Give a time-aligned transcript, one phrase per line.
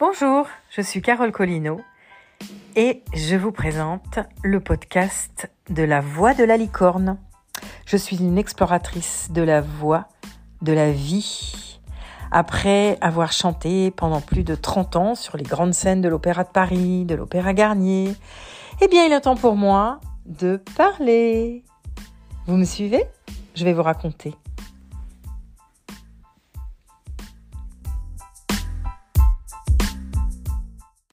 [0.00, 1.80] Bonjour, je suis Carole Collineau
[2.74, 7.16] et je vous présente le podcast de la voix de la licorne.
[7.86, 10.08] Je suis une exploratrice de la voix,
[10.62, 11.78] de la vie.
[12.32, 16.48] Après avoir chanté pendant plus de 30 ans sur les grandes scènes de l'Opéra de
[16.50, 18.16] Paris, de l'Opéra Garnier,
[18.80, 21.62] eh bien il est temps pour moi de parler.
[22.48, 23.04] Vous me suivez?
[23.54, 24.34] Je vais vous raconter